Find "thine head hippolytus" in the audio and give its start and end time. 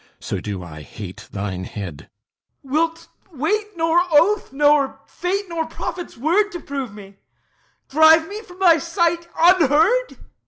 1.31-2.73